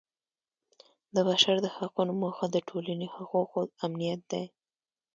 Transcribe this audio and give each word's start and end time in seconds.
د 1.15 1.15
بشر 1.29 1.55
د 1.63 1.67
حقونو 1.75 2.13
موخه 2.21 2.45
د 2.51 2.57
ټولنې 2.69 3.07
حقوقو 3.15 3.61
امنیت 3.85 4.21
دی. 4.31 4.45